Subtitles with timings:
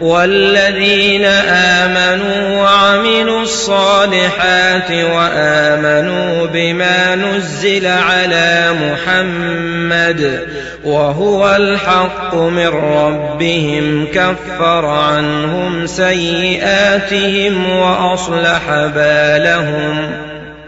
[0.00, 10.48] والذين آمنوا وعملوا الصالحات وآمنوا بما نزل على محمد
[10.84, 20.25] وهو الحق من ربهم كفر عنهم سيئاتهم وأصلح بالهم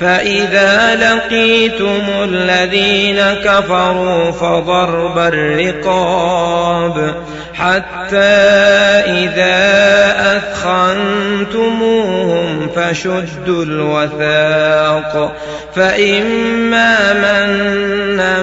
[0.00, 7.14] فإذا لقيتم الذين كفروا فضرب الرقاب
[7.54, 8.16] حتى
[9.06, 9.58] إذا
[11.16, 15.36] أثخنتموهم فشدوا الوثاق
[15.74, 18.42] فإما منا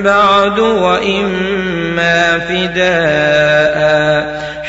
[0.00, 3.67] بعد وإما فداء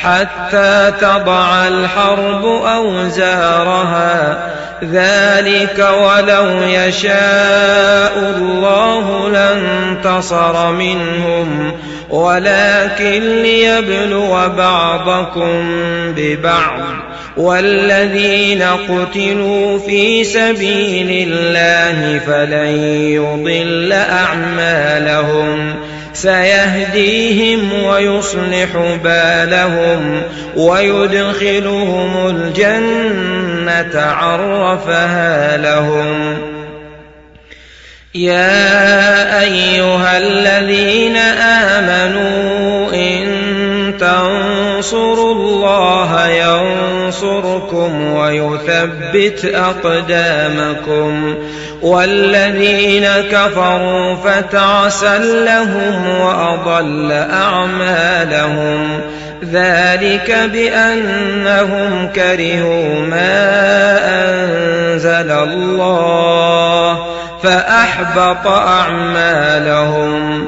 [0.04, 4.38] حتى تضع الحرب أوزارها.
[4.84, 11.72] ذلك ولو يشاء الله لانتصر منهم.
[12.10, 15.72] ولكن ليبلو بعضكم
[16.18, 16.80] ببعض.
[17.38, 25.89] والذين قتلوا في سبيل الله فلن يضل أعمالهم.
[26.14, 28.68] سيهديهم ويصلح
[29.04, 30.22] بالهم
[30.56, 36.38] ويدخلهم الجنة عرفها لهم.
[38.16, 42.69] يا أيها الذين آمنوا
[44.80, 51.36] تنصروا الله ينصركم ويثبت أقدامكم
[51.82, 59.02] والذين كفروا فتعسا لهم وأضل أعمالهم
[59.52, 67.06] ذلك بأنهم كرهوا ما أنزل الله
[67.44, 70.48] فأحبط أعمالهم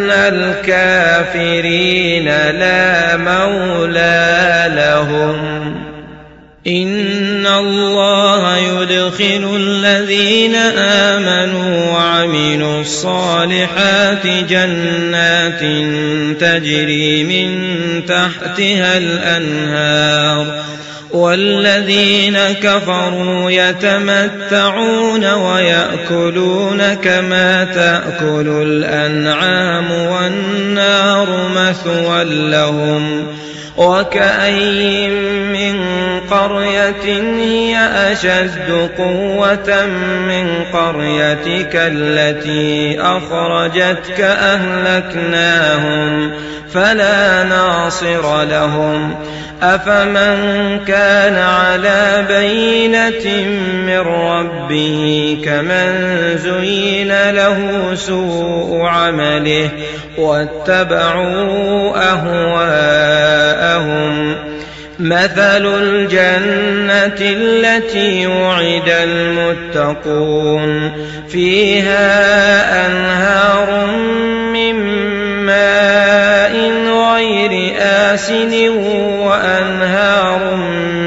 [0.33, 5.61] الكافرين لا مولى لهم.
[6.67, 15.59] إن الله يدخل الذين آمنوا وعملوا الصالحات جنات
[16.41, 17.40] تجري من
[18.05, 20.61] تحتها الأنهار
[21.11, 33.20] والذين كفروا يتمتعون ويأكلون كما تأكل الأنعام والنار مثوى لهم
[33.77, 35.07] وكأي
[35.53, 35.79] من
[36.31, 37.77] قرية هي
[38.11, 39.85] أشد قوة
[40.27, 46.31] من قريتك التي أخرجتك أهلكناهم
[46.73, 49.15] فلا ناصر لهم
[49.61, 53.47] أفمن كان على بينة
[53.85, 55.93] من ربه كمن
[56.37, 59.69] زين له سوء عمله
[60.17, 63.31] واتبعوا أهواءهم.
[64.99, 70.91] مثل الجنة التي وعد المتقون.
[71.29, 73.85] فيها أنهار
[74.53, 74.75] من
[75.45, 76.55] ماء
[77.13, 78.69] غير آسن
[79.19, 80.55] وأنهار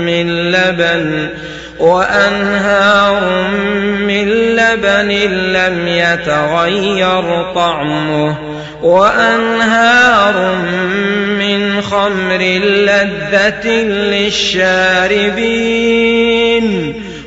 [0.07, 1.29] من لبن
[1.79, 3.21] وأنهار
[3.99, 5.09] من لبن
[5.53, 8.44] لم يتغير طعمه.
[8.83, 10.57] وأنهار
[11.39, 13.69] من خمر لذة
[14.15, 15.45] للشاربين.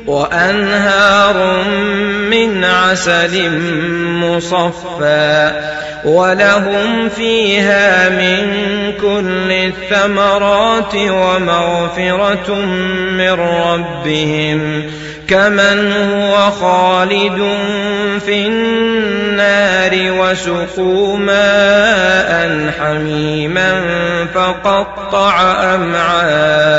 [0.08, 1.64] وأنهار
[2.30, 3.50] من عسل
[4.00, 5.52] مصفى
[6.04, 8.38] ولهم فيها من
[9.00, 12.54] كل الثمرات ومغفرة
[13.12, 14.90] من ربهم
[15.28, 17.56] كمن هو خالد
[18.26, 23.80] في النار وسقوا ماء حميما
[24.34, 25.40] فقطع
[25.74, 26.78] أمعاءهم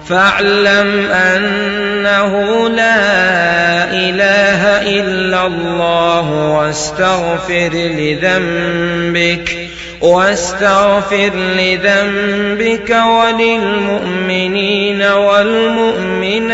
[0.11, 9.69] فاعلم أنه لا إله إلا الله واستغفر لذنبك
[10.01, 16.51] واستغفر لذنبك وللمؤمنين والمؤمنات.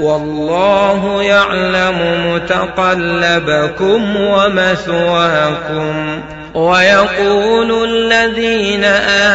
[0.00, 1.98] والله يعلم
[2.34, 6.22] متقلبكم ومثواكم.
[6.54, 8.84] ويقول الذين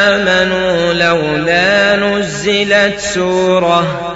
[0.09, 4.15] آمنوا لولا نزلت سورة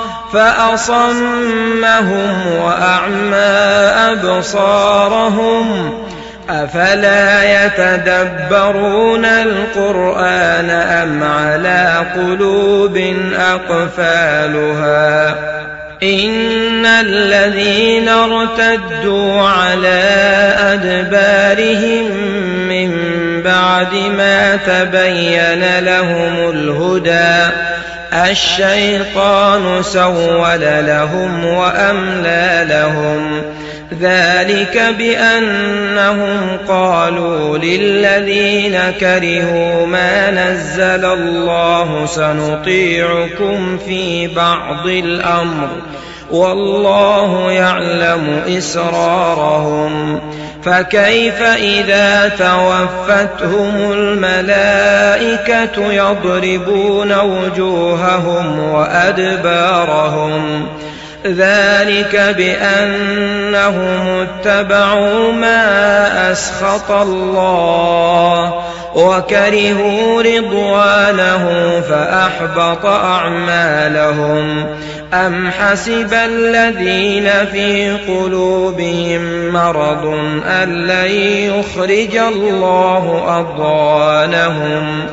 [0.33, 2.27] فأصمهم
[2.61, 3.35] وأعمى
[4.11, 5.93] أبصارهم
[6.49, 15.35] أفلا يتدبرون القرآن أم على قلوب أقفالها
[16.03, 20.01] إن الذين ارتدوا على
[20.59, 22.11] أدبارهم
[22.69, 22.91] من
[23.43, 27.51] بعد ما تبين لهم الهدى
[28.13, 33.41] الشيطان سول لهم وأملى لهم.
[34.01, 45.67] ذلك بأنهم قالوا للذين كرهوا ما نزل الله سنطيعكم في بعض الأمر.
[46.31, 50.21] والله يعلم إسرارهم.
[50.63, 60.67] فكيف إذا توفتهم الملائكة يضربون وجوههم وأدبارهم؟
[61.25, 68.63] ذلك بأنهم اتبعوا ما أسخط الله.
[68.95, 71.49] وكرهوا رضوانه
[71.89, 74.65] فأحبط أعمالهم.
[75.13, 80.05] أم حسب الذين في قلوبهم مرض
[80.47, 81.11] أن لن
[81.51, 85.05] يخرج الله أضوانهم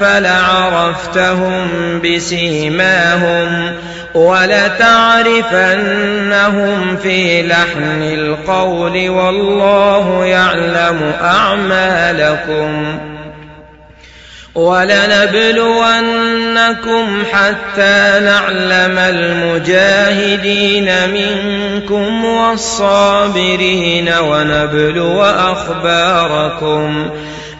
[0.00, 1.68] فلعرفتهم
[2.04, 3.72] بسيماهم.
[4.14, 5.50] ولتعرفنهم
[6.96, 12.98] في لحن القول والله يعلم أعمالكم
[14.54, 15.84] ولنبلونكم
[17.32, 27.10] حتى نعلم المجاهدين منكم والصابرين ونبلو أخباركم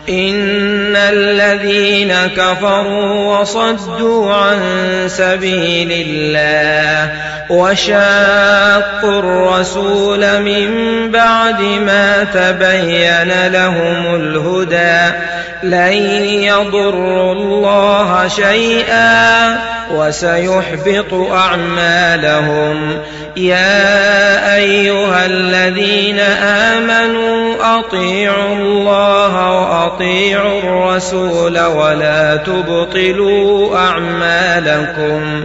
[0.09, 4.59] إن الذين كفروا وصدوا عن
[5.07, 7.13] سبيل الله
[7.51, 10.71] وشاقوا الرسول من
[11.11, 15.17] بعد ما تبين لهم الهدى
[15.63, 15.93] لن
[16.43, 19.59] يضروا الله شيئا
[19.91, 22.99] وسيحبط أعمالهم
[23.37, 28.70] يا أيها الذين آمنوا أطيعوا الله
[29.91, 35.45] وأطيعوا الرسول ولا تبطلوا أعمالكم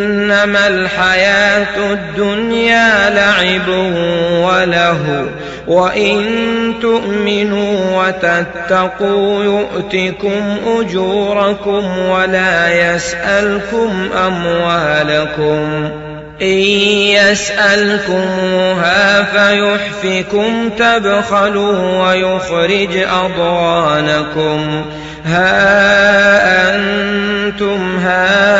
[0.00, 3.68] إنما الحياة الدنيا لعب
[4.44, 5.26] وله
[5.66, 15.88] وإن تؤمنوا وتتقوا يؤتكم أجوركم ولا يسألكم أموالكم
[16.42, 16.58] إن
[18.00, 24.84] يسألكموها فيحفكم تبخلوا ويخرج أضوانكم
[25.26, 28.59] ها أنتم هؤلاء